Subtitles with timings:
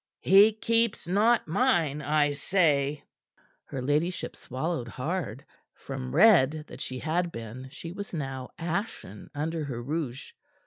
[0.23, 3.03] He keeps not mine, I say!"
[3.65, 5.45] Her ladyship swallowed hard.
[5.75, 10.31] From red that she had been, she was now ashen under her rouge.